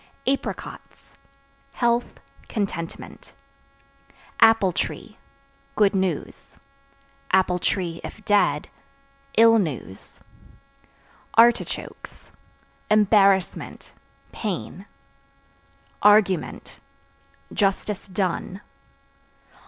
[0.25, 1.19] Apricots
[1.73, 2.19] Health,
[2.49, 3.35] contentment.
[4.41, 5.19] Apple Tree
[5.75, 6.57] Good news;
[7.31, 8.69] (if dead)
[9.37, 10.19] ill news.
[11.37, 12.31] Artichokes
[12.89, 13.93] Embarrassment,
[14.31, 14.87] pain.
[16.01, 16.79] Argument
[17.53, 18.61] Justice done.